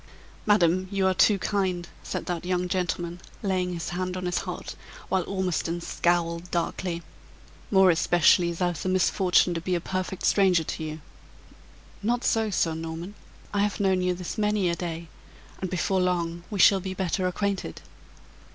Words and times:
"Madam, 0.47 0.87
you 0.89 1.05
are 1.05 1.13
too 1.13 1.37
kind," 1.37 1.87
said 2.01 2.25
that 2.25 2.43
young 2.43 2.67
gentleman, 2.67 3.21
laying 3.43 3.71
his 3.71 3.89
hand 3.89 4.17
on 4.17 4.25
his 4.25 4.39
heart, 4.39 4.75
while 5.09 5.23
Ormiston 5.27 5.79
scowled 5.79 6.49
darkly 6.49 7.03
"more 7.69 7.91
especially 7.91 8.49
as 8.49 8.61
I've 8.63 8.81
the 8.81 8.89
misfortune 8.89 9.53
to 9.53 9.61
be 9.61 9.75
a 9.75 9.79
perfect 9.79 10.25
stranger 10.25 10.63
to 10.63 10.83
you." 10.83 11.01
"Not 12.01 12.23
so, 12.23 12.49
Sir 12.49 12.73
Norman. 12.73 13.13
I 13.53 13.59
have 13.59 13.79
known 13.79 14.01
you 14.01 14.15
this 14.15 14.39
many 14.39 14.69
a 14.71 14.75
day; 14.75 15.07
and 15.61 15.69
before 15.69 16.01
long 16.01 16.45
we 16.49 16.57
shall 16.57 16.79
be 16.79 16.95
better 16.95 17.27
acquainted. 17.27 17.83